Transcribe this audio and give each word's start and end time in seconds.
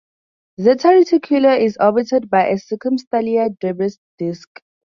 Zeta 0.59 0.87
Reticuli 0.89 1.59
is 1.63 1.77
orbited 1.79 2.27
by 2.27 2.47
a 2.47 2.55
circumstellar 2.55 3.55
debris 3.59 3.99
disk. 4.17 4.63